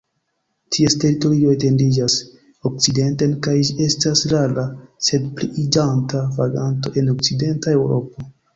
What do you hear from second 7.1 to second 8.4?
okcidenta Eŭropo.